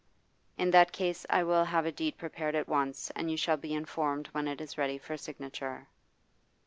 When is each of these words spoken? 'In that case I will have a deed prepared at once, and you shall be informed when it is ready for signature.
'In 0.57 0.71
that 0.71 0.91
case 0.91 1.27
I 1.29 1.43
will 1.43 1.63
have 1.65 1.85
a 1.85 1.91
deed 1.91 2.17
prepared 2.17 2.55
at 2.55 2.67
once, 2.67 3.11
and 3.11 3.29
you 3.29 3.37
shall 3.37 3.57
be 3.57 3.75
informed 3.75 4.25
when 4.31 4.47
it 4.47 4.59
is 4.59 4.75
ready 4.75 4.97
for 4.97 5.15
signature. 5.15 5.85